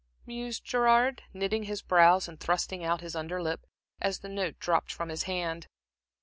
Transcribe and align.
mused 0.25 0.65
Gerard, 0.65 1.21
knitting 1.31 1.65
his 1.65 1.83
brows 1.83 2.27
and 2.27 2.39
thrusting 2.39 2.83
out 2.83 3.01
his 3.01 3.15
under 3.15 3.39
lip, 3.39 3.67
as 3.99 4.21
the 4.21 4.29
note 4.29 4.57
dropped 4.57 4.91
from 4.91 5.09
his 5.09 5.25
hand. 5.29 5.67